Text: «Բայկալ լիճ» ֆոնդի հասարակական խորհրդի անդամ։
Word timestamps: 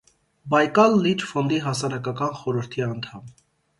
«Բայկալ 0.53 0.95
լիճ» 1.03 1.25
ֆոնդի 1.33 1.59
հասարակական 1.67 2.35
խորհրդի 2.41 2.85
անդամ։ 2.87 3.33